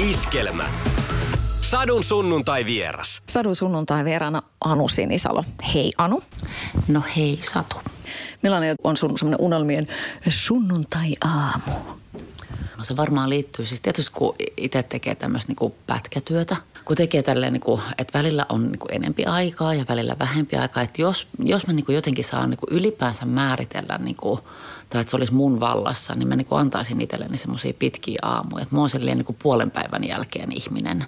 [0.00, 0.64] Iskelmä.
[1.60, 3.22] Sadun sunnuntai vieras.
[3.28, 5.44] Sadun sunnuntai vieraana Anu Sinisalo.
[5.74, 6.22] Hei Anu.
[6.88, 7.76] No hei Satu.
[8.42, 9.88] Millainen on sun semmoinen unelmien
[10.28, 11.72] sunnuntai-aamu?
[12.78, 17.52] No se varmaan liittyy siis tietysti kun itse tekee tämmöistä niinku pätkätyötä, kun tekee tälleen,
[17.52, 20.82] niinku, että välillä on niinku enempi aikaa ja välillä vähempi aikaa.
[20.82, 24.40] Että jos, jos mä niinku jotenkin saan niinku ylipäänsä määritellä, niinku,
[24.90, 28.62] tai että se olisi mun vallassa, niin mä niinku antaisin itselleni semmoisia pitkiä aamuja.
[28.62, 31.04] Että mä oon niinku puolen päivän jälkeen ihminen.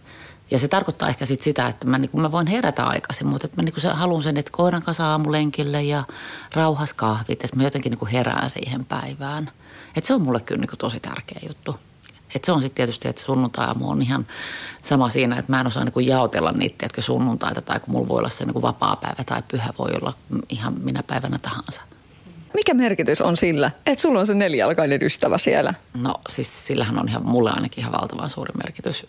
[0.50, 3.56] Ja se tarkoittaa ehkä sit sitä, että mä, niinku, mä voin herätä aikaisin, mutta että
[3.56, 6.04] mä niinku haluan sen, että koiran kanssa aamulenkille ja
[6.54, 9.50] rauhas kahvit, että mä jotenkin niinku herään siihen päivään–
[9.96, 11.76] et se on mulle kyllä niin tosi tärkeä juttu.
[12.34, 14.26] Et se on sitten tietysti, että sunnuntai-aamu on ihan
[14.82, 18.18] sama siinä, että mä en osaa niin jaotella niitä, että sunnuntaita tai kun mulla voi
[18.18, 20.12] olla se niin vapaa-päivä tai pyhä voi olla
[20.48, 21.82] ihan minä päivänä tahansa.
[22.54, 25.74] Mikä merkitys on sillä, että sulla on se nelijalkainen ystävä siellä?
[26.02, 29.06] No siis sillähän on ihan, mulle ainakin ihan valtavan suuri merkitys.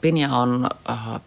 [0.00, 0.68] Pinja on,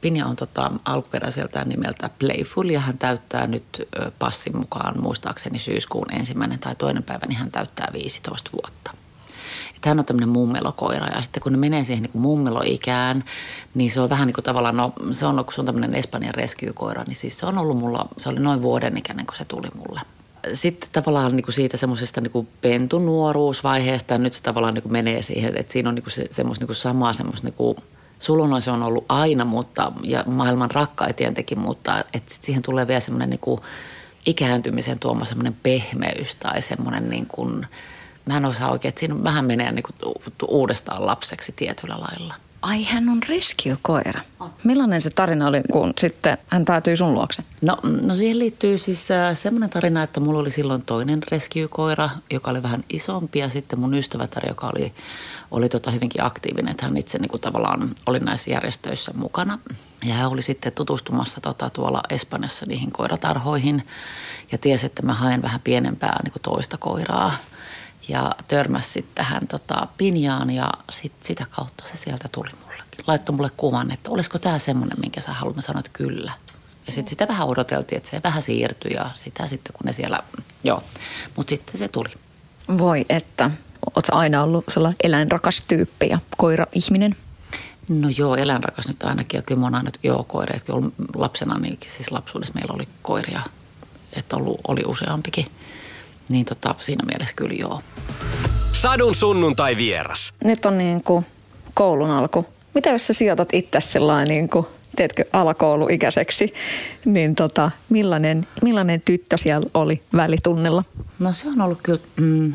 [0.01, 3.87] Pinja on tota, alkuperäiseltään nimeltä Playful ja hän täyttää nyt
[4.19, 9.06] passin mukaan muistaakseni syyskuun ensimmäinen tai toinen päivä, niin hän täyttää 15 vuotta.
[9.77, 13.23] Että hän on tämmöinen mummelokoira ja sitten kun ne menee siihen niin mummeloikään,
[13.75, 16.35] niin se on vähän niin kuin tavallaan, no se on, kun se on tämmöinen Espanjan
[16.35, 19.67] rescue-koira, niin siis se on ollut mulla, se oli noin vuoden ikäinen, kun se tuli
[19.75, 20.01] mulle.
[20.53, 25.57] Sitten tavallaan niin kuin siitä semmoisesta niin pentunuoruusvaiheesta nyt se tavallaan niin kuin menee siihen,
[25.57, 27.77] että siinä on niin se, semmoista niin samaa semmoista niin kuin
[28.19, 32.99] Suluna se on ollut aina, mutta, ja maailman rakkain tietenkin, mutta että siihen tulee vielä
[32.99, 33.59] semmoinen niin
[34.25, 37.65] ikääntymisen tuoma semmoinen pehmeys tai semmoinen niin kuin,
[38.27, 40.13] mä en osaa oikein, että siinä vähän menee niin kuin
[40.47, 42.33] uudestaan lapseksi tietyllä lailla.
[42.61, 44.21] Ai hän on rescue-koira.
[44.63, 47.43] Millainen se tarina oli, kun sitten hän päätyi sun luokse?
[47.61, 52.51] No, no siihen liittyy siis äh, semmoinen tarina, että mulla oli silloin toinen rescue-koira, joka
[52.51, 54.93] oli vähän isompi ja sitten mun ystävätär, joka oli,
[55.51, 59.59] oli tota hyvinkin aktiivinen, että hän itse niin kuin tavallaan oli näissä järjestöissä mukana.
[60.05, 63.87] Ja hän oli sitten tutustumassa tota, tuolla Espanjassa niihin koiratarhoihin
[64.51, 67.33] ja tiesi, että mä haen vähän pienempää niin kuin toista koiraa–
[68.07, 73.03] ja törmäsi sitten tähän tota, pinjaan ja sit sitä kautta se sieltä tuli mullekin.
[73.07, 75.55] Laittoi mulle kuvan, että olisiko tämä semmoinen, minkä sä haluat.
[75.55, 76.31] Mä sanoin, että kyllä.
[76.87, 80.19] Ja sitten sitä vähän odoteltiin, että se vähän siirtyi ja sitä sitten kun ne siellä,
[80.63, 80.83] joo.
[81.35, 82.09] Mutta sitten se tuli.
[82.77, 83.51] Voi että,
[83.95, 87.15] ootko aina ollut sellainen eläinrakas tyyppi ja koira-ihminen?
[87.89, 89.37] No joo, eläinrakas nyt ainakin.
[89.37, 90.65] Ja kyllä mä oon aina, joo, koireet.
[91.15, 93.41] Lapsena, niin siis lapsuudessa meillä oli koiria,
[94.13, 95.45] että ollut, oli useampikin.
[96.29, 97.81] Niin tota, siinä mielessä kyllä joo.
[98.71, 100.33] Sadun sunnuntai vieras.
[100.43, 101.25] Nyt on niin kuin
[101.73, 102.45] koulun alku.
[102.73, 104.65] Mitä jos sä sijoitat itse sellainen niin kuin,
[104.95, 106.53] teetkö, alakouluikäiseksi,
[107.05, 110.83] niin tota, millainen, millainen tyttö siellä oli välitunnilla?
[111.19, 112.53] No se on ollut kyllä, mm,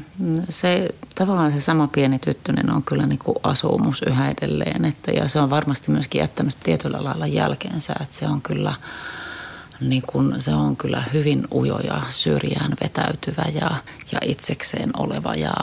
[0.48, 4.84] se, tavallaan se sama pieni tyttönen on kyllä niin kuin asumus yhä edelleen.
[4.84, 8.74] Että, ja se on varmasti myöskin jättänyt tietyllä lailla jälkeensä, että se on kyllä–
[9.88, 13.70] niin kun se on kyllä hyvin ujo ja syrjään vetäytyvä ja,
[14.12, 15.54] ja itsekseen oleva ja,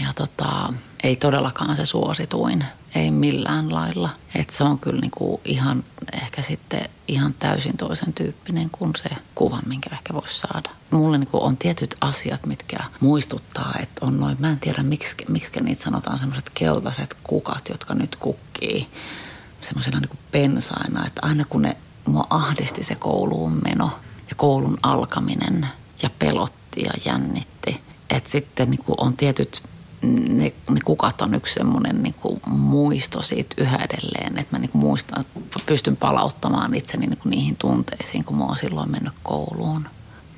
[0.00, 2.64] ja tota, ei todellakaan se suosituin,
[2.94, 4.10] ei millään lailla.
[4.34, 9.58] Et se on kyllä niinku ihan ehkä sitten ihan täysin toisen tyyppinen kuin se kuva,
[9.66, 10.70] minkä ehkä voisi saada.
[10.90, 15.60] Mulle niinku on tietyt asiat, mitkä muistuttaa, että on noin, mä en tiedä miksi, miksi
[15.60, 18.88] niitä sanotaan semmoiset keltaiset kukat, jotka nyt kukkii
[19.62, 21.76] semmoisena niinku pensaina, että aina kun ne
[22.08, 23.90] mua ahdisti se kouluun meno
[24.30, 25.66] ja koulun alkaminen
[26.02, 27.80] ja pelotti ja jännitti.
[28.10, 29.62] Että sitten niin on tietyt,
[30.02, 32.14] ne, ne kukat on yksi semmoinen niin
[32.46, 35.24] muisto siitä yhä edelleen, että mä niin muistan,
[35.66, 39.88] pystyn palauttamaan itseni niin niihin tunteisiin, kun mä oon silloin mennyt kouluun.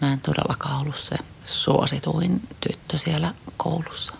[0.00, 1.16] Mä en todellakaan ollut se
[1.46, 4.14] suosituin tyttö siellä koulussa.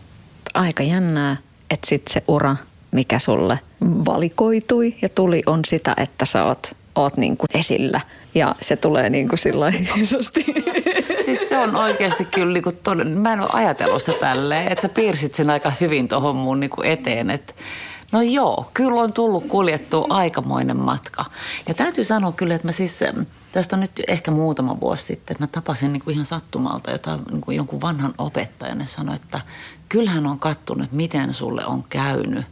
[0.54, 1.36] Aika jännää,
[1.70, 2.56] että sitten se ura,
[2.90, 8.00] mikä sulle valikoitui ja tuli, on sitä, että sä oot oot niin kuin esillä
[8.34, 9.72] ja se tulee niin kuin sillä
[11.24, 14.82] Siis se on oikeasti kyllä niin kuin toden, mä en ole ajatellut sitä tälleen, että
[14.82, 17.54] sä piirsit sen aika hyvin tuohon mun niin kuin eteen, että
[18.12, 21.24] No joo, kyllä on tullut kuljettua aikamoinen matka.
[21.68, 23.00] Ja täytyy sanoa kyllä, että mä siis,
[23.52, 27.20] tästä on nyt ehkä muutama vuosi sitten, että mä tapasin niin kuin ihan sattumalta jotain,
[27.30, 29.40] niin kuin jonkun vanhan opettajan ja sanoi, että
[29.88, 32.44] kyllähän on kattunut, miten sulle on käynyt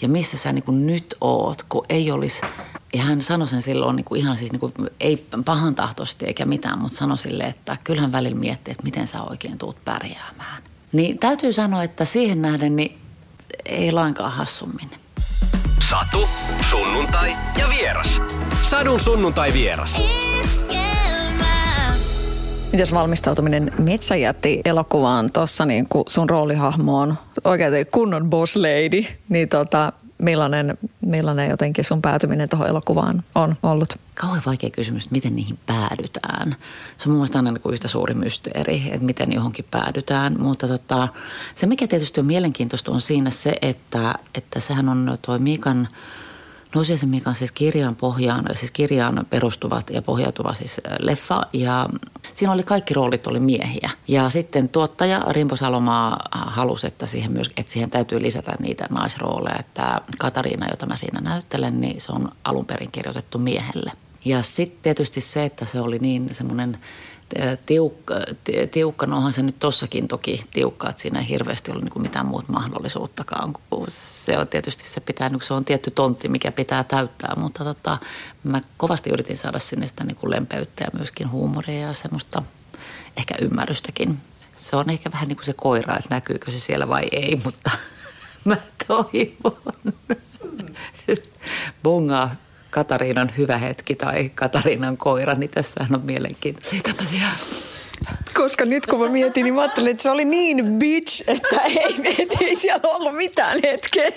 [0.00, 2.42] ja missä sä niin kuin nyt oot, kun ei olisi
[2.94, 6.44] ja hän sanoi sen silloin niin kuin ihan siis niin kuin, ei pahan tahtoisesti eikä
[6.44, 10.62] mitään, mutta sanoi sille, että kyllähän välillä miettii, että miten sä oikein tuut pärjäämään.
[10.92, 12.98] Niin täytyy sanoa, että siihen nähden niin
[13.64, 14.90] ei lainkaan hassummin.
[15.90, 16.28] Satu,
[16.70, 18.20] sunnuntai ja vieras.
[18.62, 20.02] Sadun sunnuntai vieras.
[22.72, 27.14] Mitäs valmistautuminen Metsäjätti elokuvaan tuossa niin sun roolihahmo on
[27.44, 29.92] oikein kunnon boss lady, niin tota,
[30.24, 33.94] millainen, millainen jotenkin sun päätyminen tuohon elokuvaan on ollut?
[34.14, 36.56] Kauhean vaikea kysymys, että miten niihin päädytään.
[36.98, 40.36] Se on mun mielestä aina niin kuin yhtä suuri mysteeri, että miten johonkin päädytään.
[40.38, 41.08] Mutta tota,
[41.54, 45.88] se, mikä tietysti on mielenkiintoista, on siinä se, että, että sehän on tuo Miikan–
[46.74, 51.88] Nousiaisen Mikan siis kirjaan pohjaan, siis kirjaan perustuvat ja pohjautuva siis äh, leffa ja
[52.32, 53.90] siinä oli kaikki roolit oli miehiä.
[54.08, 59.56] Ja sitten tuottaja Rimpo Salomaa halusi, että siihen, myös, että siihen täytyy lisätä niitä naisrooleja,
[59.60, 63.92] että Katariina, jota mä siinä näyttelen, niin se on alun perin kirjoitettu miehelle.
[64.24, 66.78] Ja sitten tietysti se, että se oli niin semmoinen
[67.66, 68.14] tiukka,
[68.70, 72.26] tiukka, no onhan se nyt tossakin toki tiukka, että siinä ei hirveästi ole niin mitään
[72.26, 73.54] muuta mahdollisuuttakaan.
[73.88, 77.98] Se on tietysti, se pitää, niin se on tietty tontti, mikä pitää täyttää, mutta tota,
[78.44, 82.42] mä kovasti yritin saada sinne sitä niin kuin lempeyttä ja myöskin huumoria ja semmoista
[83.16, 84.18] ehkä ymmärrystäkin.
[84.56, 87.70] Se on ehkä vähän niin kuin se koira, että näkyykö se siellä vai ei, mutta
[88.44, 89.92] mä toivon.
[91.82, 92.30] Bongaa
[92.74, 97.28] Katariinan hyvä hetki tai Katariinan koira, niin tässä on mielenkiintoisia tämmöisiä
[98.34, 101.96] koska nyt kun mä mietin, niin mä ajattelin, että se oli niin bitch, että ei,
[102.40, 104.10] ei siellä ollut mitään hetkeä.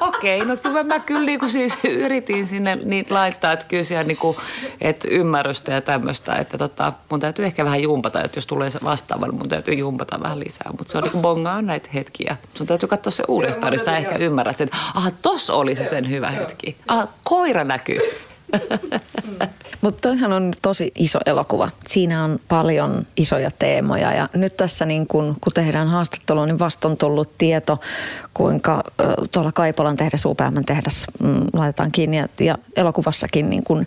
[0.00, 4.04] Okei, okay, no kyllä mä kyllä niin siis yritin sinne niitä laittaa, että kyllä siellä
[4.04, 4.36] niin kuin,
[4.80, 9.26] että ymmärrystä ja tämmöistä, että tota, mun täytyy ehkä vähän jumpata, että jos tulee vastaava,
[9.26, 12.36] niin mun täytyy jumpata vähän lisää, mutta se on niin kuin bongaa näitä hetkiä.
[12.54, 16.10] Sun täytyy katsoa se uudestaan, niin sä ehkä ymmärrät, että aha, tossa oli se sen
[16.10, 16.76] hyvä hetki.
[16.88, 18.00] Aha, koira näkyy.
[19.80, 21.68] Mutta toihan on tosi iso elokuva.
[21.86, 26.88] Siinä on paljon isoja teemoja ja nyt tässä niin kun, kun tehdään haastattelua, niin vasta
[26.88, 27.80] on tullut tieto,
[28.34, 33.86] kuinka äh, tuolla Kaipolan tehdas, UPM tehdas mm, laitetaan kiinni ja, ja elokuvassakin niin kun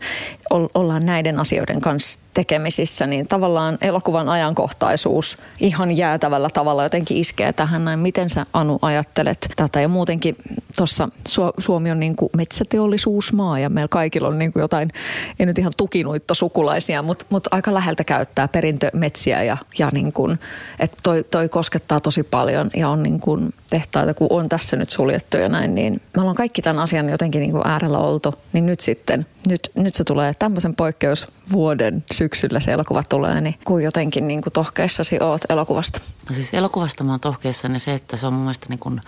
[0.49, 7.85] ollaan näiden asioiden kanssa tekemisissä, niin tavallaan elokuvan ajankohtaisuus ihan jäätävällä tavalla jotenkin iskee tähän
[7.85, 7.99] näin.
[7.99, 9.81] Miten sä Anu ajattelet tätä?
[9.81, 10.35] Ja muutenkin
[10.77, 11.09] tuossa
[11.57, 14.91] Suomi on niin kuin metsäteollisuusmaa ja meillä kaikilla on niin kuin jotain,
[15.39, 20.39] ei nyt ihan tukinuitto sukulaisia, mutta, mutta aika läheltä käyttää perintömetsiä ja, ja niin kuin,
[20.79, 24.89] että toi, toi koskettaa tosi paljon ja on niin kuin tehtaita, kun on tässä nyt
[24.89, 28.65] suljettu ja näin, niin me ollaan kaikki tämän asian jotenkin niin kuin äärellä oltu, niin
[28.65, 34.27] nyt sitten, nyt, nyt se tulee tämmöisen poikkeusvuoden syksyllä se elokuva tulee, niin kuin jotenkin
[34.27, 35.99] niin kuin tohkeissasi oot elokuvasta?
[36.29, 39.01] No siis elokuvasta mä oon tohkeissani se, että se on mun mielestä niin kuin,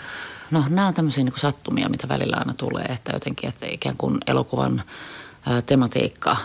[0.51, 4.17] no nämä on tämmöisiä niin sattumia, mitä välillä aina tulee, että jotenkin, että ikään kuin
[4.27, 4.83] elokuvan
[5.65, 6.37] tematiikka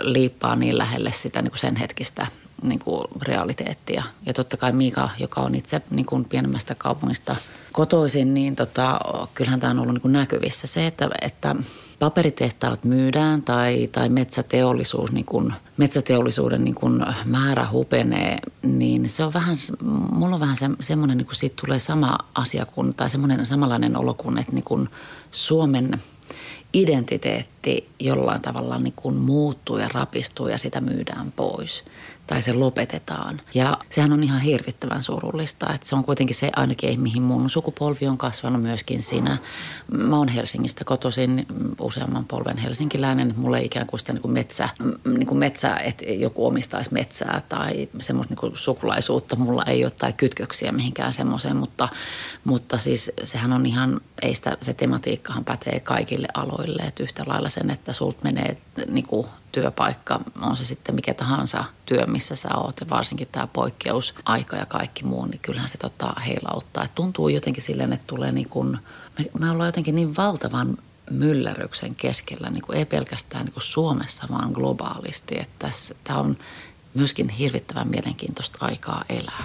[0.00, 2.26] liippaa niin lähelle sitä niin kuin sen hetkistä
[2.62, 4.02] niin kuin realiteettia.
[4.26, 7.36] Ja totta kai Miika, joka on itse niin kuin pienemmästä kaupungista
[7.78, 9.00] kotoisin, niin tota,
[9.34, 10.66] kyllähän tämä on ollut niin näkyvissä.
[10.66, 11.56] Se, että, että
[11.98, 19.32] paperitehtaat myydään tai, tai metsäteollisuus, niin kuin, metsäteollisuuden niin kuin määrä hupenee, niin se on
[19.32, 19.56] vähän,
[20.12, 23.96] mulla on vähän se, semmoinen, niin kuin siitä tulee sama asia kuin, tai semmoinen samanlainen
[23.96, 24.88] olo kuin, että niin kuin
[25.30, 25.90] Suomen–
[26.72, 31.84] identiteetti jollain tavalla niin kuin muuttuu ja rapistuu ja sitä myydään pois
[32.28, 33.40] tai se lopetetaan.
[33.54, 38.06] Ja sehän on ihan hirvittävän surullista, että se on kuitenkin se ainakin, mihin mun sukupolvi
[38.06, 39.38] on kasvanut myöskin sinä.
[39.92, 41.46] Mä oon Helsingistä kotoisin,
[41.80, 44.68] useamman polven helsinkiläinen, mulle ei ikään kuin sitä niin kuin metsä,
[45.04, 50.12] niin kuin metsä, että joku omistaisi metsää tai semmoista niin sukulaisuutta mulla ei ole tai
[50.12, 51.88] kytköksiä mihinkään semmoiseen, mutta,
[52.44, 57.48] mutta siis sehän on ihan, ei sitä, se tematiikkahan pätee kaikille aloille, että yhtä lailla
[57.48, 58.56] sen, että sulta menee
[58.90, 63.46] niin kuin työpaikka, on se sitten mikä tahansa työ, missä sä oot ja varsinkin tämä
[63.46, 66.84] poikkeusaika ja kaikki muu, niin kyllähän se tota heilauttaa.
[66.84, 68.78] Et tuntuu jotenkin silleen, että tulee niin kuin,
[69.18, 70.76] me, me ollaan jotenkin niin valtavan
[71.10, 75.38] myllerryksen keskellä, niin kuin ei pelkästään niin kuin Suomessa, vaan globaalisti.
[75.38, 75.68] Että
[76.04, 76.36] tämä on
[76.94, 79.44] myöskin hirvittävän mielenkiintoista aikaa elää.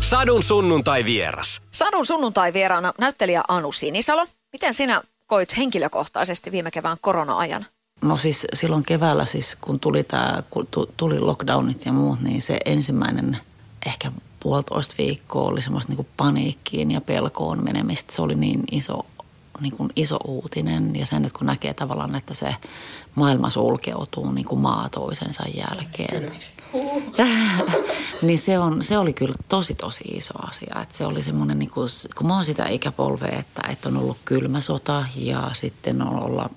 [0.00, 1.60] Sadun sunnuntai vieras.
[1.70, 4.26] Sadun sunnuntai vieraana näyttelijä Anu Sinisalo.
[4.52, 7.66] Miten sinä koit henkilökohtaisesti viime kevään korona-ajan?
[8.02, 10.66] No siis silloin keväällä siis, kun tuli, tämä, kun
[10.96, 13.38] tuli lockdownit ja muut, niin se ensimmäinen
[13.86, 18.14] ehkä puolitoista viikkoa oli semmoista niin paniikkiin ja pelkoon menemistä.
[18.14, 19.06] Se oli niin iso,
[19.60, 22.56] niin kuin iso uutinen ja sen, että kun näkee tavallaan, että se
[23.14, 26.32] maailma sulkeutuu niin kuin maa toisensa jälkeen.
[28.22, 30.76] niin se, on, se oli kyllä tosi tosi iso asia.
[30.82, 34.16] Että se oli semmoinen, niin kuin, kun mä oon sitä ikäpolvea, että, että on ollut
[34.24, 36.50] kylmä sota ja sitten on, ollaan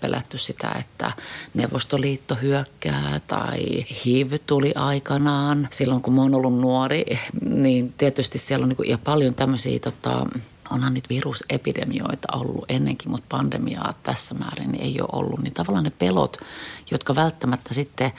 [0.00, 1.12] pelätty sitä, että
[1.54, 5.68] Neuvostoliitto hyökkää tai HIV tuli aikanaan.
[5.70, 7.04] Silloin kun mä oon ollut nuori,
[7.44, 10.26] niin tietysti siellä on niin kuin, ja paljon tämmöisiä tota,
[10.70, 15.40] onhan niitä virusepidemioita ollut ennenkin, mutta pandemiaa tässä määrin ei ole ollut.
[15.42, 16.36] Niin tavallaan ne pelot,
[16.90, 18.12] jotka välttämättä sitten,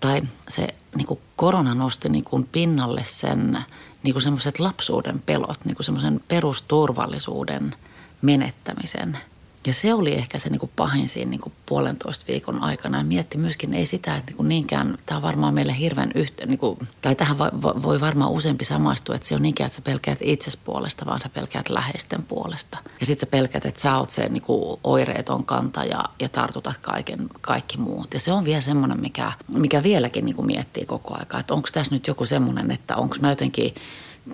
[0.00, 3.58] tai se niin kuin korona nosti niin kuin pinnalle sen
[4.02, 7.74] niin kuin semmoiset lapsuuden pelot, niin kuin semmoisen perusturvallisuuden
[8.22, 9.18] menettämisen–
[9.66, 12.98] ja se oli ehkä se niin kuin pahin siinä niin kuin puolentoista viikon aikana.
[12.98, 16.46] Ja mietti myöskin ei sitä, että niin kuin niinkään, tämä on varmaan meille hirveän yhtä,
[16.46, 17.38] niin kuin, tai tähän
[17.82, 21.28] voi varmaan useampi samaistua, että se on niinkään, että sä pelkäät itses puolesta, vaan sä
[21.28, 22.78] pelkäät läheisten puolesta.
[23.00, 26.76] Ja sitten sä pelkäät, että sä oot se niin kuin oireeton kanta ja, ja tartutat
[26.76, 28.14] kaiken, kaikki muut.
[28.14, 31.68] Ja se on vielä semmoinen, mikä, mikä vieläkin niin kuin miettii koko aika, että onko
[31.72, 33.74] tässä nyt joku semmoinen, että onko mä jotenkin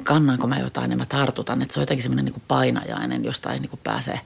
[0.04, 1.62] kannanko mä jotain ja mä tartutan.
[1.62, 4.20] Että se on jotenkin semmoinen niin painajainen, josta ei niin kuin pääse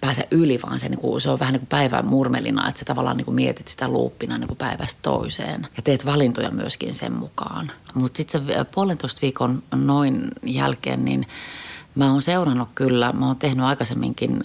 [0.00, 2.84] pääse yli, vaan se, niin kuin, se on vähän niin kuin päivän murmelina, että sä
[2.84, 7.12] tavallaan niin kuin mietit sitä luuppina niin kuin päivästä toiseen ja teet valintoja myöskin sen
[7.12, 7.72] mukaan.
[7.94, 11.26] Mutta sitten se puolentoista viikon noin jälkeen, niin–
[11.94, 14.40] Mä oon seurannut kyllä, mä oon tehnyt aikaisemminkin,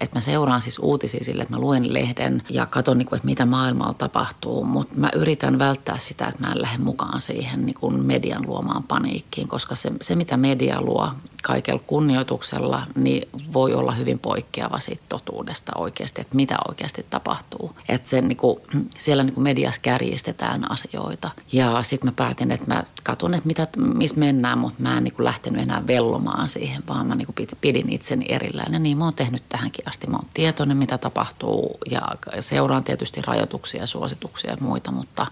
[0.00, 3.26] että mä seuraan siis uutisia sille, että mä luen lehden ja katson, niin kuin, että
[3.26, 4.64] mitä maailmalla tapahtuu.
[4.64, 8.82] Mutta mä yritän välttää sitä, että mä en lähde mukaan siihen niin kuin median luomaan
[8.82, 11.10] paniikkiin, koska se, se mitä media luo
[11.42, 17.76] kaikella kunnioituksella, niin voi olla hyvin poikkeava siitä totuudesta oikeasti, että mitä oikeasti tapahtuu.
[17.88, 18.60] Että sen, niin kuin,
[18.98, 21.30] siellä niin kuin mediassa kärjistetään asioita.
[21.52, 25.14] Ja sitten mä päätin, että mä katson, että mitä, missä mennään, mutta mä en niin
[25.14, 27.28] kuin lähtenyt enää vellomaan siihen vaan mä niin
[27.60, 28.72] pidin itseni erillään.
[28.72, 30.06] Ja niin mä oon tehnyt tähänkin asti.
[30.06, 32.02] Mä oon tietoinen, mitä tapahtuu ja
[32.40, 35.26] seuraan tietysti rajoituksia, suosituksia ja muita, mutta,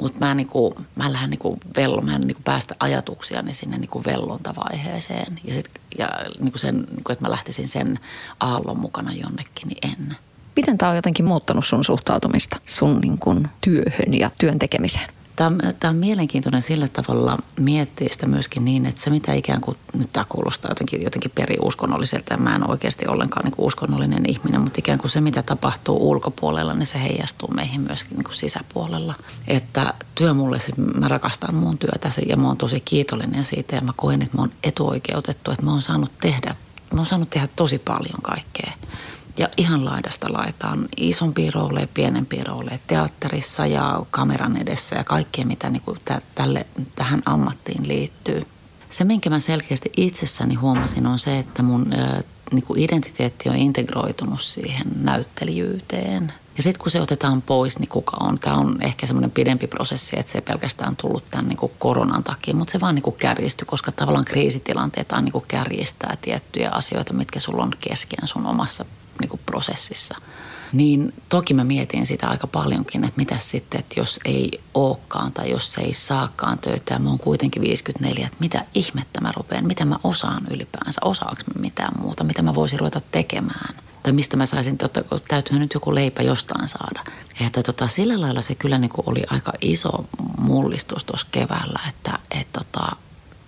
[0.00, 4.04] mutta mä, niin kuin, mä lähden niin vello, mä en niin päästä ajatuksiani sinne niin
[4.06, 5.38] vellontavaiheeseen.
[5.44, 6.08] Ja, sit, ja
[6.40, 7.98] niin kuin sen, niin kuin, että mä lähtisin sen
[8.40, 10.16] aallon mukana jonnekin, niin en.
[10.56, 15.19] Miten tämä on jotenkin muuttanut sun suhtautumista sun niin kuin, työhön ja työn tekemiseen?
[15.36, 19.60] Tämä on, tämä on mielenkiintoinen sillä tavalla miettiä sitä myöskin niin, että se mitä ikään
[19.60, 24.60] kuin, nyt tämä kuulostaa jotenkin, jotenkin periuskonnolliselta mä en oikeasti ollenkaan niin kuin uskonnollinen ihminen,
[24.60, 29.14] mutta ikään kuin se mitä tapahtuu ulkopuolella, niin se heijastuu meihin myöskin niin kuin sisäpuolella.
[29.46, 30.58] Että työ mulle,
[30.94, 34.42] mä rakastan mun työtä ja mä oon tosi kiitollinen siitä ja mä koen, että mä
[34.42, 36.54] oon etuoikeutettu, että mä oon saanut tehdä,
[36.92, 38.72] mä oon saanut tehdä tosi paljon kaikkea
[39.38, 45.70] ja ihan laidasta laitaan isompi rooleja, pienempi rooleja teatterissa ja kameran edessä ja kaikkea, mitä
[45.70, 45.98] niin kuin
[46.34, 48.46] tälle, tähän ammattiin liittyy.
[48.90, 51.94] Se, minkä mä selkeästi itsessäni huomasin, on se, että mun
[52.52, 56.32] niin kuin identiteetti on integroitunut siihen näyttelijyyteen.
[56.60, 58.38] Ja sitten kun se otetaan pois, niin kuka on?
[58.38, 62.24] Tämä on ehkä semmoinen pidempi prosessi, että se ei pelkästään tullut tämän niin kuin koronan
[62.24, 67.12] takia, mutta se vaan niin kuin kärjistyi, koska tavallaan kriisitilanteet niin kuin kärjistää tiettyjä asioita,
[67.12, 68.84] mitkä sulla on kesken sun omassa
[69.20, 70.14] niin kuin prosessissa.
[70.72, 75.50] Niin toki mä mietin sitä aika paljonkin, että mitä sitten, että jos ei olekaan tai
[75.50, 79.84] jos ei saakaan töitä ja mä oon kuitenkin 54, että mitä ihmettä mä rupean, mitä
[79.84, 83.74] mä osaan ylipäänsä, osaanko mä mitään muuta, mitä mä voisin ruveta tekemään.
[84.02, 87.04] Tai mistä mä saisin, totta, täytyy nyt joku leipä jostain saada.
[87.46, 90.04] Että tota, sillä lailla se kyllä niin kuin oli aika iso
[90.38, 92.96] mullistus tuossa keväällä, että et tota,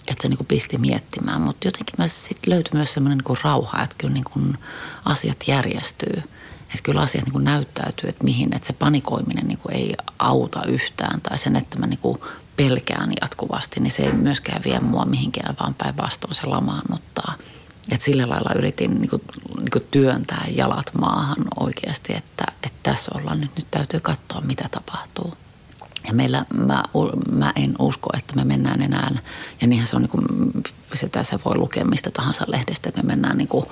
[0.09, 1.41] että se niin kuin pisti miettimään.
[1.41, 4.59] Mutta jotenkin mä sitten löytyi myös semmoinen niin rauha, että kyllä niin kuin
[5.05, 6.23] asiat järjestyy.
[6.63, 10.65] Että kyllä asiat niin kuin näyttäytyy, että mihin, että se panikoiminen niin kuin ei auta
[10.65, 11.21] yhtään.
[11.21, 12.19] Tai sen, että mä niin kuin
[12.57, 17.35] pelkään jatkuvasti, niin se ei myöskään vie mua mihinkään, vaan päinvastoin se lamaannuttaa.
[17.91, 19.23] Että sillä lailla yritin niin kuin,
[19.57, 24.69] niin kuin työntää jalat maahan oikeasti, että, että tässä ollaan nyt, nyt täytyy katsoa, mitä
[24.71, 25.35] tapahtuu.
[26.09, 26.85] Ja meillä, mä,
[27.33, 29.11] mä en usko, että me mennään enää,
[29.61, 30.25] ja niinhän se on niin kuin,
[30.95, 33.67] sitä se voi lukea mistä tahansa lehdestä, että me mennään niin kuin,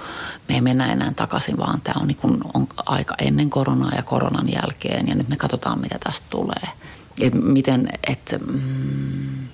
[0.49, 4.03] me ei mennä enää takaisin, vaan tämä on, niin kuin, on aika ennen koronaa ja
[4.03, 6.69] koronan jälkeen, ja nyt me katsotaan, mitä tästä tulee.
[7.21, 9.49] Et miten, että mm,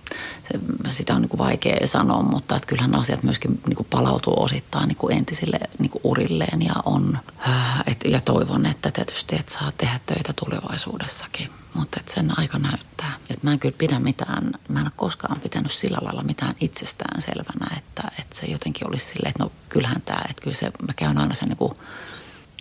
[0.48, 0.58] se,
[0.90, 4.88] sitä on niin kuin vaikea sanoa, mutta että kyllähän asiat myöskin niin kuin palautuu osittain
[4.88, 9.54] niin kuin entisille niin kuin urilleen ja on, äh, et, ja toivon, että tietysti, että
[9.54, 13.12] saa tehdä töitä tulevaisuudessakin mutta että sen aika näyttää.
[13.30, 17.22] Et mä en kyllä pidä mitään, mä en ole koskaan pitänyt sillä lailla mitään itsestään
[17.22, 20.92] selvänä, että, että se jotenkin olisi silleen, että no kyllähän tämä, että kyllä se, mä
[20.96, 21.72] käyn aina sen niin kuin,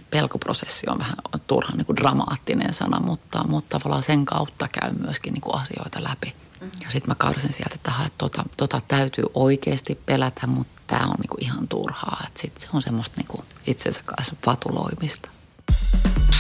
[0.10, 1.16] pelkoprosessi on vähän
[1.48, 6.04] turhan niin kuin dramaattinen sana, mutta, mutta tavallaan sen kautta käy myöskin niin kuin asioita
[6.04, 6.28] läpi.
[6.62, 6.82] Mm-hmm.
[6.84, 11.16] Ja sitten mä karsin sieltä, että, että tota, tota täytyy oikeasti pelätä, mutta tämä on
[11.22, 12.28] niin kuin ihan turhaa.
[12.36, 15.30] Sitten se on semmoista niin kuin itsensä kanssa patuloimista.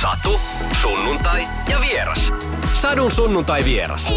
[0.01, 0.39] Satu,
[0.81, 2.33] sunnuntai ja vieras.
[2.73, 4.13] Sadun sunnuntai vieras.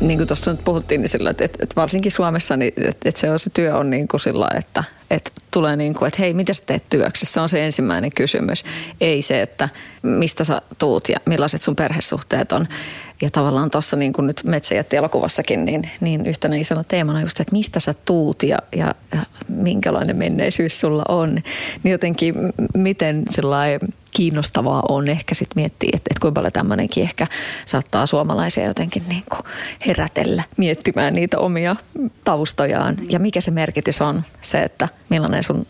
[0.00, 3.30] Niin kuin tuossa nyt puhuttiin, niin sillä, että, että varsinkin Suomessa niin, että, että se,
[3.30, 6.52] on, se työ on niin kuin sillä, että, että tulee niin kuin, että hei, mitä
[6.52, 7.26] sä teet työksi?
[7.26, 8.64] Se on se ensimmäinen kysymys.
[9.00, 9.68] Ei se, että
[10.02, 12.68] mistä sä tuut ja millaiset sun perhesuhteet on.
[13.22, 17.52] Ja tavallaan tuossa niin kuin nyt Metsäjätti elokuvassakin, niin, niin yhtenä isona teemana just, että
[17.52, 21.34] mistä sä tuut ja, ja, ja minkälainen menneisyys sulla on.
[21.82, 22.34] Niin jotenkin
[22.74, 23.22] miten
[24.16, 27.26] kiinnostavaa on ehkä sitten miettiä, että, että kuinka paljon tämmöinenkin ehkä
[27.64, 29.40] saattaa suomalaisia jotenkin niin kuin
[29.86, 31.76] herätellä miettimään niitä omia
[32.24, 32.96] taustojaan.
[33.08, 35.66] Ja mikä se merkitys on se, että millainen sun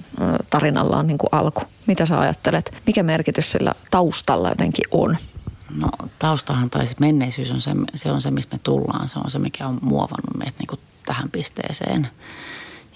[0.51, 1.63] tarinalla on niin kuin alku.
[1.87, 2.83] Mitä sä ajattelet?
[2.87, 5.17] Mikä merkitys sillä taustalla jotenkin on?
[5.77, 9.09] No taustahan tai se menneisyys on se, se on se, mistä me tullaan.
[9.09, 12.09] Se on se, mikä on muovannut meidät niin kuin tähän pisteeseen.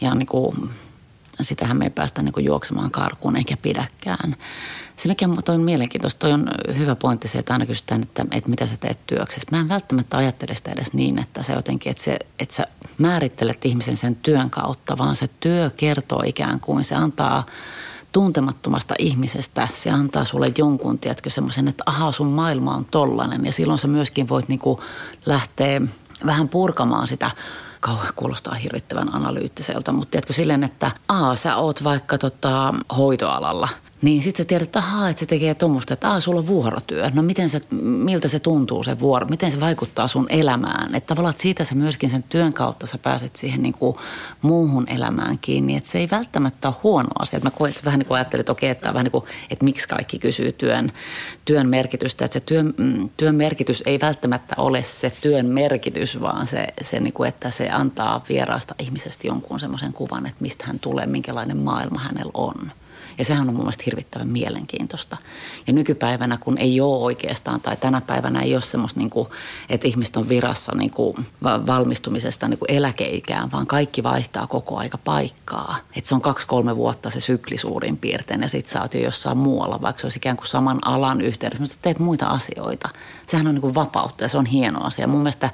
[0.00, 0.70] Ja niin kuin,
[1.42, 4.36] sitähän me ei päästä niin juoksemaan karkuun eikä pidäkään.
[4.96, 8.66] Se, mikä on mielenkiintoista, toi on hyvä pointti se, että aina kysytään, että, että mitä
[8.66, 9.48] sä teet työksessä.
[9.50, 12.66] Mä en välttämättä ajattele sitä edes niin, että se jotenkin, että, se, että sä
[12.98, 17.46] määrittelet ihmisen sen työn kautta, vaan se työ kertoo ikään kuin, se antaa
[18.12, 23.44] tuntemattomasta ihmisestä, se antaa sulle jonkun, tiedätkö, semmoisen, että ahaa, sun maailma on tollanen.
[23.44, 24.80] Ja silloin sä myöskin voit niinku
[25.26, 25.80] lähteä
[26.26, 27.30] vähän purkamaan sitä
[27.86, 33.68] kauhean kuulostaa hirvittävän analyyttiseltä, mutta tiedätkö silleen, että aa, sä oot vaikka tota, hoitoalalla–
[34.02, 37.10] niin sitten sä tiedät, että ahaa, että se tekee tuommoista, että aah, sulla on vuorotyö.
[37.14, 40.94] No miten se, miltä se tuntuu se vuoro, miten se vaikuttaa sun elämään.
[40.94, 43.96] Että tavallaan että siitä sä myöskin sen työn kautta sä pääset siihen niin kuin
[44.42, 45.76] muuhun elämään kiinni.
[45.76, 47.36] Että se ei välttämättä ole huono asia.
[47.36, 49.64] Että mä koen, että vähän niin kuin ajattelin, että okei, että, vähän niin kuin, että
[49.64, 50.92] miksi kaikki kysyy työn,
[51.44, 52.24] työn merkitystä.
[52.24, 57.00] Että se työn, mm, työn merkitys ei välttämättä ole se työn merkitys, vaan se, se
[57.00, 61.56] niin kuin, että se antaa vieraasta ihmisestä jonkun semmoisen kuvan, että mistä hän tulee, minkälainen
[61.56, 62.72] maailma hänellä on.
[63.18, 65.16] Ja sehän on mun mielestä hirvittävän mielenkiintoista.
[65.66, 69.28] Ja nykypäivänä, kun ei ole oikeastaan, tai tänä päivänä ei ole semmoista, niin kuin,
[69.68, 74.98] että ihmiset on virassa niin kuin valmistumisesta niin kuin eläkeikään, vaan kaikki vaihtaa koko aika
[74.98, 75.78] paikkaa.
[75.96, 79.38] Että se on kaksi-kolme vuotta se sykli suurin piirtein, ja sit sä oot jo jossain
[79.38, 82.88] muualla, vaikka se olisi ikään kuin saman alan yhteydessä, mutta teet muita asioita.
[83.26, 85.06] Sehän on niin kuin vapautta ja se on hieno asia.
[85.06, 85.50] Mun mielestä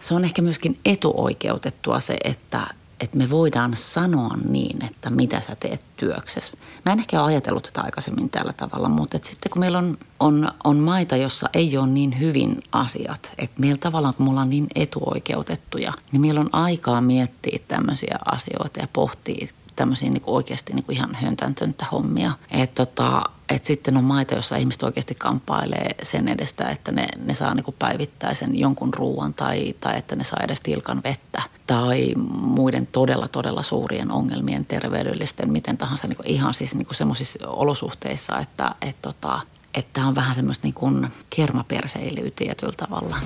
[0.00, 2.60] se on ehkä myöskin etuoikeutettua se, että
[3.02, 6.52] että me voidaan sanoa niin, että mitä sä teet työksessä.
[6.84, 10.52] Mä en ehkä ajatellut tätä aikaisemmin tällä tavalla, mutta että sitten kun meillä on, on,
[10.64, 14.66] on maita, jossa ei ole niin hyvin asiat, että meillä tavallaan kun me ollaan niin
[14.74, 20.84] etuoikeutettuja, niin meillä on aikaa miettiä tämmöisiä asioita ja pohtia tämmöisiä niin kuin oikeasti niin
[20.84, 22.32] kuin ihan höntäntönttä hommia.
[22.50, 27.34] Että tota, et sitten on maita, joissa ihmiset oikeasti kamppailee sen edestä, että ne, ne
[27.34, 31.42] saa niin kuin päivittäisen jonkun ruoan tai, tai että ne saa edes tilkan vettä.
[31.66, 37.48] Tai muiden todella, todella suurien ongelmien terveydellisten, miten tahansa niin kuin ihan siis niin semmoisissa
[37.48, 39.40] olosuhteissa, että et tota,
[39.74, 43.16] että on vähän semmoista niin kuin kermaperseilyä tietyllä tavalla.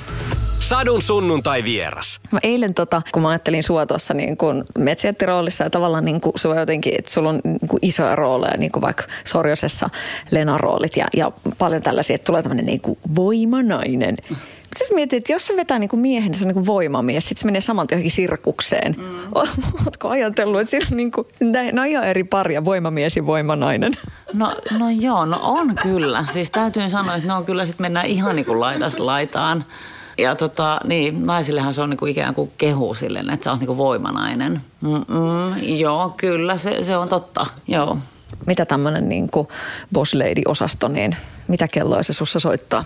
[0.59, 2.21] Sadun sunnuntai vieras.
[2.33, 4.65] Mä eilen, tota, kun mä ajattelin sua tuossa niin kuin
[5.27, 8.73] roolissa ja tavallaan niin kuin sua jotenkin, että sulla on niin kuin isoja rooleja, niin
[8.73, 9.91] kuin vaikka Sorjosessa
[10.31, 14.17] Lenan roolit ja, ja paljon tällaisia, että tulee tämmöinen niin kuin voimanainen.
[14.31, 14.37] Mm
[14.79, 17.29] sitten mietin, että jos se vetää niin kuin miehen, niin se on niin kuin voimamies.
[17.29, 18.97] Sitten se menee saman johonkin sirkukseen.
[18.99, 19.19] Mm.
[19.83, 23.93] Oletko ajatellut, että siinä on, niin kuin, nämä on ihan eri paria, voimamies ja voimanainen?
[24.33, 26.25] No, no joo, no on kyllä.
[26.33, 29.65] Siis täytyy sanoa, että ne on kyllä sitten mennään ihan niin kuin laidasta laitaan.
[30.19, 33.77] Ja tota, niin, naisillehan se on niinku ikään kuin kehu silleen, että sä oot niinku
[33.77, 34.61] voimanainen.
[34.81, 37.99] Mm-mm, joo, kyllä, se, se on totta, joo.
[38.47, 39.49] Mitä tämmöinen niinku
[39.93, 41.17] boss lady-osasto, niin
[41.49, 42.85] mitä kelloa se sussa soittaa?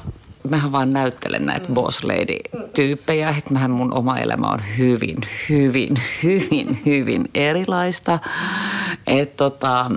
[0.48, 1.74] Mähän vaan näyttelen näitä mm.
[1.74, 5.16] boss lady-tyyppejä, että mähän mun oma elämä on hyvin,
[5.48, 8.18] hyvin, hyvin, hyvin erilaista.
[9.06, 9.90] Että tota,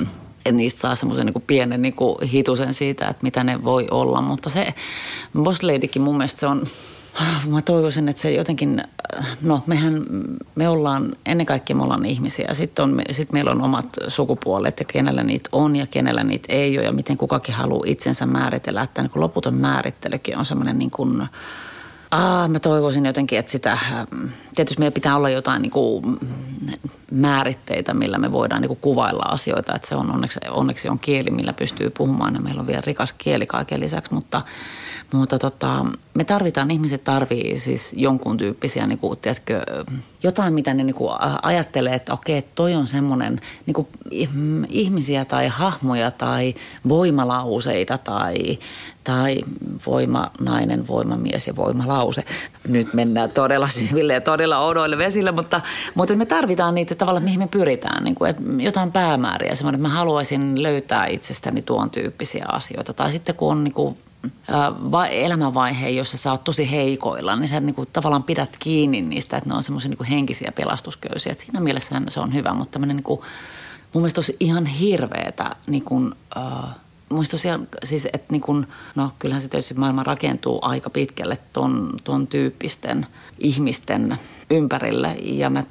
[0.45, 4.21] et niistä saa semmoisen niin pienen niin kuin hitusen siitä, että mitä ne voi olla.
[4.21, 4.73] Mutta se
[5.43, 6.63] boss ladykin mun mielestä se on
[7.47, 8.83] Mä toivoisin, että se jotenkin,
[9.41, 10.03] no mehän,
[10.55, 12.53] me ollaan, ennen kaikkea me ollaan ihmisiä.
[12.53, 16.85] Sitten sit meillä on omat sukupuolet ja kenellä niitä on ja kenellä niitä ei ole
[16.85, 18.81] ja miten kukakin haluaa itsensä määritellä.
[18.81, 21.27] Että niin loputon määrittelykin on semmoinen niin kuin,
[22.13, 23.77] Aa, mä toivoisin jotenkin, että sitä,
[24.55, 26.19] tietysti meillä pitää olla jotain niin kuin
[27.11, 29.75] määritteitä, millä me voidaan niin kuin kuvailla asioita.
[29.75, 33.13] Että se on onneksi, onneksi on kieli, millä pystyy puhumaan ja meillä on vielä rikas
[33.17, 34.41] kieli kaiken lisäksi, mutta–
[35.13, 39.65] mutta tota, me tarvitaan, ihmiset tarvii siis jonkun tyyppisiä, niin kuin, tiedätkö,
[40.23, 43.87] jotain, mitä ne niin kuin ajattelee, että okei, toi on semmoinen niin kuin,
[44.69, 46.53] ihmisiä tai hahmoja tai
[46.89, 48.59] voimalauseita tai,
[49.03, 49.41] tai
[49.85, 52.23] voimanainen, voimamies ja voimalause.
[52.67, 55.61] Nyt mennään todella syville ja todella odoille vesille, mutta,
[55.95, 58.03] mutta me tarvitaan niitä tavallaan, mihin me pyritään.
[58.03, 62.93] Niin kuin, että jotain päämääriä, semmoinen, että mä haluaisin löytää itsestäni tuon tyyppisiä asioita.
[62.93, 63.97] Tai sitten kun on niin kuin
[65.09, 69.49] elämänvaihe, jossa sä oot tosi heikoilla, niin sä niin kuin tavallaan pidät kiinni niistä, että
[69.49, 71.31] ne on semmoisia niin henkisiä pelastusköysiä.
[71.31, 73.21] Et siinä mielessä se on hyvä, mutta tämmöinen niin kuin,
[73.93, 76.69] mun mielestä tosi ihan hirveetä niin kuin, uh,
[77.13, 81.89] Mielestäni tosiaan, siis, että niin kun, no kyllähän se tietysti maailma rakentuu aika pitkälle ton,
[82.03, 83.05] ton tyyppisten
[83.39, 84.17] ihmisten
[84.49, 85.15] ympärille.
[85.21, 85.63] Ja mä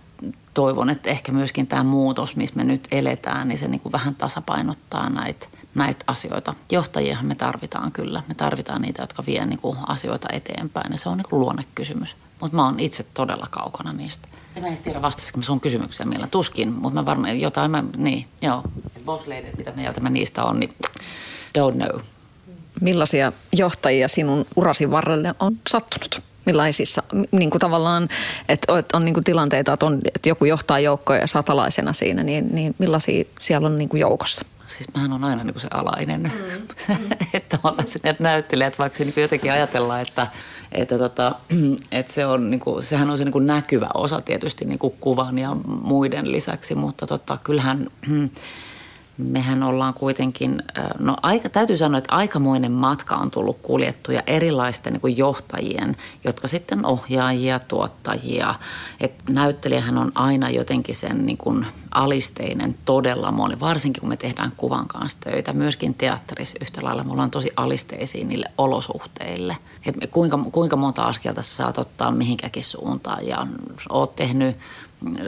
[0.55, 4.15] toivon, että ehkä myöskin tämä muutos, missä me nyt eletään, niin se niin kuin vähän
[4.15, 6.55] tasapainottaa näitä näitä asioita.
[6.73, 8.23] Johtajiahan me tarvitaan kyllä.
[8.29, 12.17] Me tarvitaan niitä, jotka vie niin kuin asioita eteenpäin ja se on niin kuin luonnekysymys.
[12.41, 14.29] Mutta mä oon itse todella kaukana niistä.
[14.57, 18.63] En edes tiedä vastasiko sun kysymykseen millä tuskin, mutta mä varmaan jotain, mä, niin, joo.
[19.05, 20.75] Boss lady, mitä mieltä mä niistä on, niin
[21.59, 22.01] don't know.
[22.81, 26.23] Millaisia johtajia sinun urasi varrelle on sattunut?
[26.47, 28.09] Millaisissa, niin kuin tavallaan,
[28.49, 32.49] että on niin kuin tilanteita, että, on, että joku johtaa joukkoja ja satalaisena siinä, niin,
[32.51, 34.45] niin millaisia siellä on niin kuin joukossa?
[34.73, 36.21] siis mähän on aina niin kuin se alainen.
[36.89, 36.97] Mm.
[37.35, 40.27] että ollaan sinne näyttelijät, vaikka se niin kuin jotenkin ajatellaan, että,
[40.73, 41.35] että, tota,
[41.93, 44.95] että se on, niin kuin, sehän on se niin kuin näkyvä osa tietysti niin kuin
[45.01, 47.87] kuvan ja muiden lisäksi, mutta tota, kyllähän
[49.19, 50.63] mehän ollaan kuitenkin,
[50.99, 56.49] no aika, täytyy sanoa, että aikamoinen matka on tullut kuljettuja erilaisten niin kuin johtajien, jotka
[56.49, 58.55] sitten ohjaajia, tuottajia.
[59.01, 64.53] Et näyttelijähän on aina jotenkin sen niin kuin alisteinen todella moni, varsinkin kun me tehdään
[64.57, 65.53] kuvan kanssa töitä.
[65.53, 69.57] Myöskin teatterissa yhtä lailla me ollaan tosi alisteisia niille olosuhteille.
[69.87, 73.47] Et kuinka, kuinka monta askelta sä saat ottaa mihinkäkin suuntaan ja
[73.89, 74.57] oot tehnyt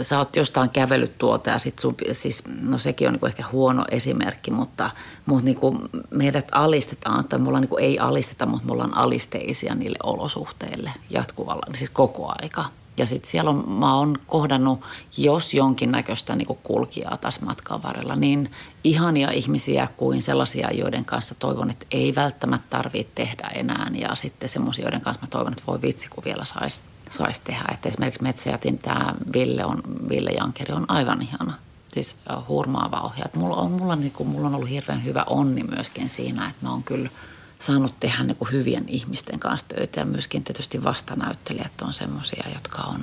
[0.02, 3.84] sä oot jostain kävellyt tuolta ja sit sun, siis, no sekin on niinku ehkä huono
[3.90, 4.90] esimerkki, mutta,
[5.26, 5.78] mutta niinku
[6.10, 11.66] meidät alistetaan, tai me ollaan niinku, ei alisteta, mutta me ollaan alisteisia niille olosuhteille jatkuvalla,
[11.74, 12.64] siis koko aika.
[12.96, 14.80] Ja sitten siellä on, mä oon kohdannut,
[15.16, 18.50] jos jonkinnäköistä niin kulkijaa taas matkan varrella, niin
[18.84, 23.90] ihania ihmisiä kuin sellaisia, joiden kanssa toivon, että ei välttämättä tarvitse tehdä enää.
[23.94, 27.64] Ja sitten semmoisia, joiden kanssa mä toivon, että voi vitsi, kun vielä saisi sais tehdä.
[27.74, 31.58] Että esimerkiksi Metsäjätin tämä Ville, on, Ville Jankeri on aivan ihana.
[31.88, 32.16] Siis
[32.48, 33.30] hurmaava ohjaaja.
[33.34, 36.70] Mulla on, mulla, niin kuin, mulla on ollut hirveän hyvä onni myöskin siinä, että mä
[36.70, 37.10] oon kyllä–
[37.64, 42.82] saanut tehdä niin kuin hyvien ihmisten kanssa töitä ja myöskin tietysti vastanäyttelijät on semmoisia, jotka
[42.82, 43.00] on,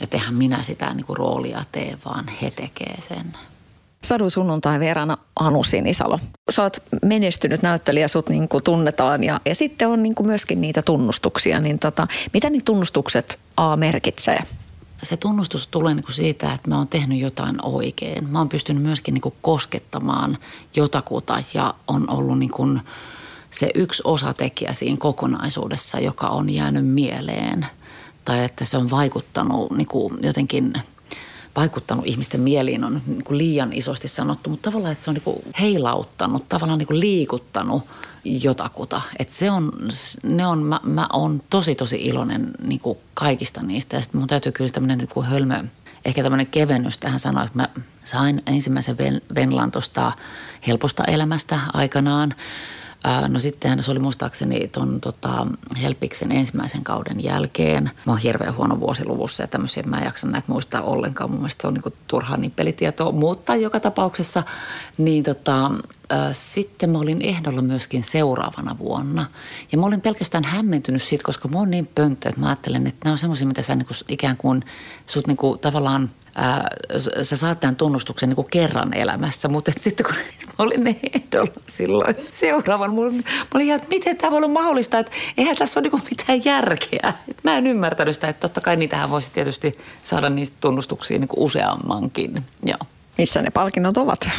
[0.00, 3.32] että eihän minä sitä niin kuin roolia tee, vaan he tekee sen.
[4.04, 6.18] Sadu sunnuntai vieraana Anu Sinisalo.
[6.50, 10.60] Sä oot menestynyt näyttelijä, sut niin kuin tunnetaan ja, ja sitten on niin kuin myöskin
[10.60, 11.60] niitä tunnustuksia.
[11.60, 14.42] Niin tota, mitä ne tunnustukset A merkitsee?
[15.02, 18.30] Se tunnustus tulee niin kuin siitä, että mä oon tehnyt jotain oikein.
[18.30, 20.38] Mä oon pystynyt myöskin niin kuin koskettamaan
[20.76, 22.80] jotakuta ja on ollut niin kuin–
[23.54, 27.66] se yksi osatekijä siinä kokonaisuudessa, joka on jäänyt mieleen.
[28.24, 30.72] Tai että se on vaikuttanut niin kuin jotenkin
[31.56, 35.22] vaikuttanut ihmisten mieliin on niin kuin liian isosti sanottu, mutta tavallaan, että se on niin
[35.22, 37.82] kuin heilauttanut, tavallaan niin kuin liikuttanut
[38.24, 39.00] jotakuta.
[39.18, 39.72] Että se on,
[40.22, 43.96] ne on, mä, mä oon tosi tosi iloinen niin kuin kaikista niistä.
[43.96, 45.64] Ja sitten mun täytyy kyllä tämmöinen niin kuin hölmö,
[46.04, 47.68] ehkä tämmöinen kevennys tähän sanoa, että mä
[48.04, 48.96] sain ensimmäisen
[49.34, 50.12] Venlan tuosta
[50.66, 52.34] helposta elämästä aikanaan–
[53.28, 55.46] No sitten se oli muistaakseni tuon tota,
[55.82, 57.84] Helpiksen ensimmäisen kauden jälkeen.
[57.84, 61.30] Mä oon hirveän huono vuosiluvussa ja tämmöisiä mä en jaksa näitä muistaa ollenkaan.
[61.30, 64.42] Mun mielestä se on niinku turhaa niin pelitietoa, mutta joka tapauksessa
[64.98, 65.70] niin tota,
[66.32, 69.26] sitten mä olin ehdolla myöskin seuraavana vuonna.
[69.72, 73.00] Ja mä olin pelkästään hämmentynyt siitä, koska mä oon niin pönttö, että mä ajattelen, että
[73.04, 74.62] nämä on semmoisia, mitä sä niinku ikään kuin
[75.06, 76.68] sut niinku tavallaan– ää,
[77.22, 80.14] sä saat tämän tunnustuksen niin kuin kerran elämässä, mutta sitten kun
[80.58, 85.12] mä olin ehdolla silloin seuraavan, mä olin ihan, että miten tämä voi olla mahdollista, että
[85.36, 87.12] eihän tässä ole niin mitään järkeä.
[87.28, 89.72] Et mä en ymmärtänyt sitä, että totta kai niitähän voisi tietysti
[90.02, 92.44] saada niistä tunnustuksia niin kuin useammankin.
[92.64, 92.78] Joo.
[93.18, 94.20] Missä ne palkinnot ovat?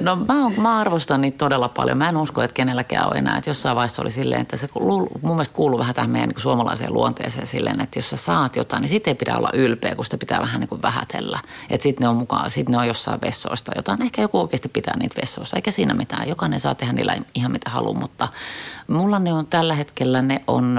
[0.00, 1.98] No mä, mä arvostan niitä todella paljon.
[1.98, 3.38] Mä en usko, että kenelläkään on enää.
[3.38, 6.92] Että jossain vaiheessa oli silleen, että se mun mielestä kuuluu vähän tähän meidän niin suomalaiseen
[6.92, 10.18] luonteeseen silleen, että jos sä saat jotain, niin sitten ei pidä olla ylpeä, kun sitä
[10.18, 11.40] pitää vähän niin kuin vähätellä.
[11.70, 14.02] Että sitten ne on mukaan, sitten ne on jossain vessoista jotain.
[14.02, 16.28] Ehkä joku oikeasti pitää niitä vessoissa, eikä siinä mitään.
[16.28, 18.28] Jokainen saa tehdä niillä ihan mitä haluaa, mutta
[18.88, 20.74] mulla ne on tällä hetkellä, ne on,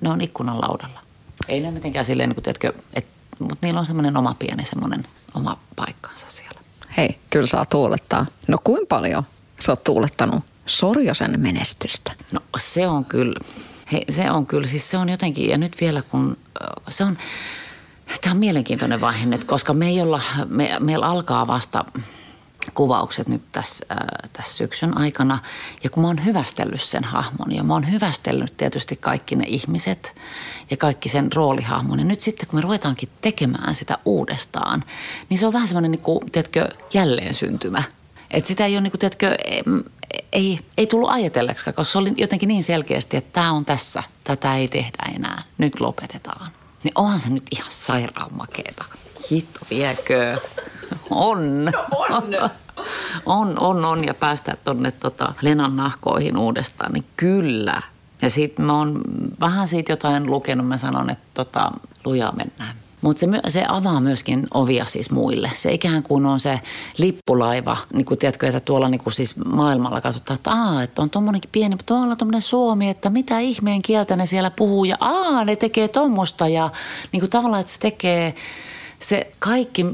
[0.00, 1.00] ne on ikkunan laudalla.
[1.48, 5.58] Ei ne mitenkään silleen, niin kuin, että mutta niillä on semmoinen oma pieni semmoinen oma
[5.76, 6.60] paikkansa siellä.
[6.96, 8.26] Hei, kyllä saa tuulettaa.
[8.48, 9.24] No kuinka paljon
[9.60, 12.12] sä oot tuulettanut Sorjosen menestystä?
[12.32, 13.40] No se on kyllä,
[13.92, 16.36] hei, se on kyllä, siis se on jotenkin, ja nyt vielä kun
[16.88, 17.18] se on,
[18.20, 21.84] tämä on mielenkiintoinen vaihe nyt, koska me ei olla, me, meillä alkaa vasta
[22.70, 25.38] kuvaukset nyt tässä, äh, tässä syksyn aikana.
[25.84, 30.14] Ja kun mä oon hyvästellyt sen hahmon ja mä oon hyvästellyt tietysti kaikki ne ihmiset
[30.70, 31.98] ja kaikki sen roolihahmon.
[31.98, 34.84] Ja nyt sitten kun me ruvetaankin tekemään sitä uudestaan,
[35.28, 37.82] niin se on vähän semmoinen, niin kuin, tiedätkö, jälleen syntymä.
[38.30, 39.36] Että sitä ei ole, niin kuin, tiedätkö,
[40.32, 44.56] ei, ei tullut ajatelleksi, koska se oli jotenkin niin selkeästi, että tämä on tässä, tätä
[44.56, 46.50] ei tehdä enää, nyt lopetetaan.
[46.84, 48.84] Niin onhan se nyt ihan sairaan makeeta.
[49.30, 50.38] Hitto viekö.
[51.10, 51.64] On.
[51.64, 52.50] No on.
[53.26, 54.04] on, on, on.
[54.04, 57.82] Ja päästä tuonne tota Lenan nahkoihin uudestaan, niin kyllä.
[58.22, 59.00] Ja sitten mä oon
[59.40, 60.68] vähän siitä jotain lukenut.
[60.68, 61.72] Mä sanon, että tota,
[62.04, 62.76] lujaa mennään.
[63.04, 65.50] Mutta se, se avaa myöskin ovia siis muille.
[65.54, 66.60] Se ikään kuin on se
[66.98, 71.10] lippulaiva, niin kuin tiedätkö, että tuolla niin kuin siis maailmalla katsotaan, että, aa, että on
[71.10, 75.44] tuommoinenkin pieni, mutta tuolla tuommoinen Suomi, että mitä ihmeen kieltä ne siellä puhuu ja aa,
[75.44, 76.70] ne tekee tuommoista ja
[77.12, 78.34] niin kuin tavallaan, että se tekee
[79.04, 79.86] se kaikki,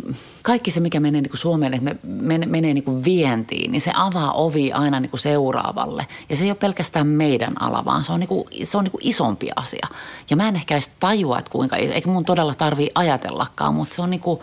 [0.42, 3.80] kaikki se, mikä menee niin kuin Suomeen, että me menee, menee niin kuin vientiin, niin
[3.80, 6.06] se avaa ovi aina niin kuin seuraavalle.
[6.28, 8.92] Ja se ei ole pelkästään meidän ala, vaan se on, niin kuin, se on niin
[8.92, 9.86] kuin isompi asia.
[10.30, 14.02] Ja mä en ehkä edes tajua, että kuinka, eikä mun todella tarvii ajatellakaan, mutta se
[14.02, 14.40] on niin kuin,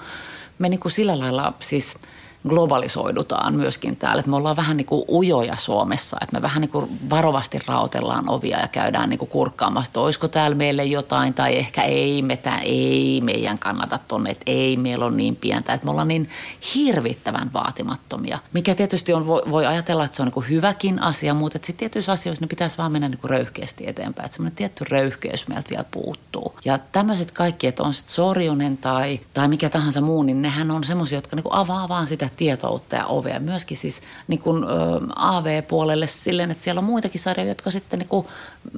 [0.60, 1.96] me niin kuin sillä lailla siis–
[2.48, 4.20] globalisoidutaan myöskin täällä.
[4.20, 8.30] Että me ollaan vähän niin kuin ujoja Suomessa, että me vähän niin kuin varovasti raotellaan
[8.30, 12.38] ovia ja käydään niin kuin kurkkaamassa, että olisiko täällä meille jotain tai ehkä ei, me
[12.38, 16.30] tää, ei meidän kannata tonne, että ei meillä on niin pientä, että me ollaan niin
[16.76, 18.40] hirvittävän vaatimattomia.
[18.54, 21.78] Mikä tietysti on, voi, voi ajatella, että se on niin kuin hyväkin asia, mutta sitten
[21.78, 25.70] tietyissä asioissa ne pitäisi vaan mennä niin kuin röyhkeästi eteenpäin, että semmoinen tietty röyhkeys meiltä
[25.70, 26.56] vielä puuttuu.
[26.66, 30.84] Ja tämmöiset kaikki, että on sitten sorjunen tai, tai mikä tahansa muu, niin nehän on
[30.84, 33.40] semmoisia, jotka niin kuin avaa vaan sitä tietoutta ja ovea.
[33.40, 34.68] Myöskin siis niin kuin, ö,
[35.16, 38.28] AV-puolelle silleen, että siellä on muitakin sarjoja, jotka sitten niin kuin,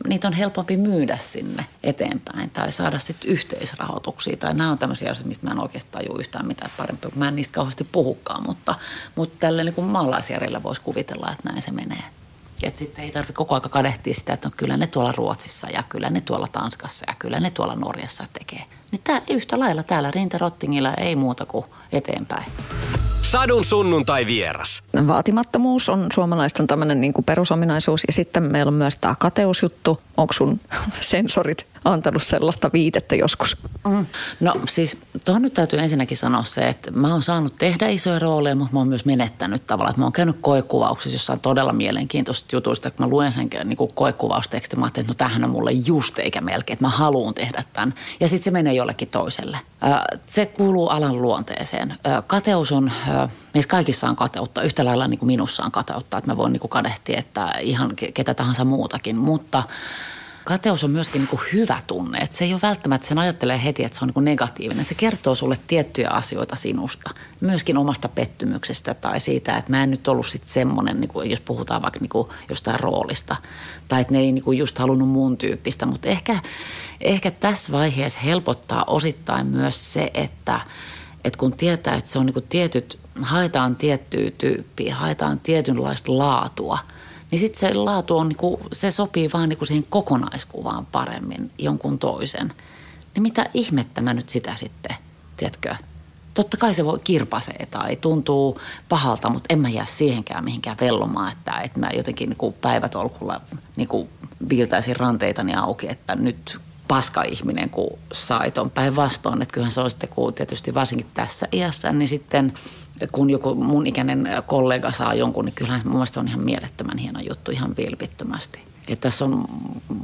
[0.08, 4.38] niitä on helpompi myydä sinne eteenpäin tai saada sitten yhteisrahoituksia.
[4.38, 7.28] Tai nämä on tämmöisiä asioita, mistä mä en oikeasti tajua yhtään mitään parempi, kun mä
[7.28, 8.76] en niistä kauheasti puhukaan, mutta,
[9.16, 12.04] mutta tällä niin maalaisjärjellä voisi kuvitella, että näin se menee.
[12.64, 15.84] Että sitten ei tarvitse koko ajan kadehtia sitä, että no kyllä ne tuolla Ruotsissa ja
[15.84, 18.64] kyllä ne tuolla Tanskassa ja kyllä ne tuolla Norjassa tekee.
[18.92, 22.52] Niin tää, yhtä lailla täällä Rinterottingilla ei muuta kuin eteenpäin.
[23.22, 24.84] Sadun sunnuntai vieras.
[25.08, 30.02] Vaatimattomuus on suomalaisten tämmöinen niin perusominaisuus ja sitten meillä on myös tämä kateusjuttu.
[30.18, 30.60] Onko sun
[31.00, 33.58] sensorit antanut sellaista viitettä joskus?
[33.88, 34.06] Mm.
[34.40, 38.56] No siis tuohon nyt täytyy ensinnäkin sanoa se, että mä oon saanut tehdä isoja rooleja,
[38.56, 39.96] mutta mä oon myös menettänyt tavallaan.
[39.98, 44.80] Mä oon käynyt koekuvauksissa jossain todella mielenkiintoisista jutuista, kun mä luen sen niin kuin koekuvaustekstin,
[44.80, 47.94] mä ajattelin, että no tämähän on mulle just eikä melkein, että mä haluan tehdä tämän.
[48.20, 49.58] Ja sitten se menee jollekin toiselle.
[50.26, 51.98] Se kuuluu alan luonteeseen.
[52.28, 52.92] Kateus on,
[53.54, 56.62] meissä kaikissa on kateutta, yhtä lailla niin kuin minussa on kateutta, että mä voin niin
[56.62, 59.64] kuin kadehtia, että ihan ketä tahansa muutakin, mutta–
[60.46, 62.18] kateus on myöskin niin hyvä tunne.
[62.18, 64.86] Että se ei ole välttämättä, sen ajattelee heti, että se on niin negatiivinen.
[64.86, 67.10] Se kertoo sulle tiettyjä asioita sinusta.
[67.42, 71.40] Myöskin omasta pettymyksestä tai siitä, että mä en nyt ollut sitten semmoinen, niin kuin, jos
[71.40, 73.36] puhutaan vaikka niin kuin jostain roolista.
[73.88, 75.86] Tai että ne ei niin kuin just halunnut muun tyyppistä.
[75.86, 76.40] Mutta ehkä,
[77.02, 80.60] ehkä tässä vaiheessa helpottaa osittain myös se, että,
[81.24, 86.80] että kun tietää, että se on niin kuin tietyt, haetaan tiettyä tyyppiä, haetaan tietynlaista laatua–
[87.32, 92.54] niin sitten se laatu on, niinku, se sopii vaan niinku siihen kokonaiskuvaan paremmin jonkun toisen.
[93.16, 94.98] Niin mitä ihmettä mä nyt sitä sitten,
[95.38, 95.76] tiedätkö?
[96.34, 101.32] Totta kai se voi kirpasee tai tuntuu pahalta, mutta en mä jää siihenkään mihinkään vellomaan,
[101.32, 103.42] että, että mä jotenkin niinku päivätolkulla
[103.76, 104.10] niinku
[104.50, 109.42] viiltäisin ranteitani auki, että nyt paska ihminen, kun sai ton päinvastoin.
[109.42, 112.54] Että kyllähän se on sitten, kun tietysti varsinkin tässä iässä, niin sitten
[113.12, 116.98] kun joku mun ikäinen kollega saa jonkun, niin kyllähän mun mielestä se on ihan mielettömän
[116.98, 118.60] hieno juttu ihan vilpittömästi.
[118.88, 119.46] Että tässä on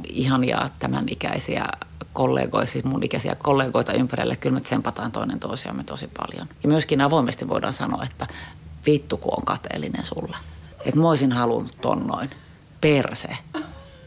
[0.08, 1.68] ihania tämän ikäisiä
[2.12, 4.36] kollegoita, siis mun ikäisiä kollegoita ympärille.
[4.36, 6.48] Kyllä me tsempataan toinen toisiamme tosi paljon.
[6.62, 8.26] Ja myöskin avoimesti voidaan sanoa, että
[8.86, 10.36] vittu kun on kateellinen sulle.
[10.84, 12.30] Että mä olisin halunnut ton noin.
[12.80, 13.36] Perse.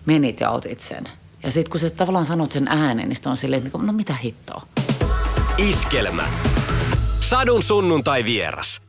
[0.05, 1.03] Menit ja otit sen.
[1.43, 4.61] Ja sitten kun sä tavallaan sanot sen äänen, niin on silleen, että no mitä hittoa.
[5.57, 6.23] Iskelmä.
[7.19, 8.81] Sadun sunnuntai vieras.